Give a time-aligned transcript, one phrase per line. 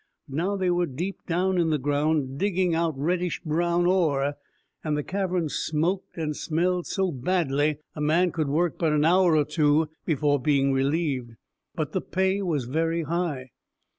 [0.27, 4.33] But now they were deep down in the ground, digging out reddish brown ore,
[4.83, 9.35] and the cavern smoked and smelled so badly a man could work but an hour
[9.37, 11.33] or two before being relieved.
[11.75, 13.51] But the pay was very high.